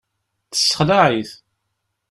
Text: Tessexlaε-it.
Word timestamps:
Tessexlaε-it. 0.51 1.31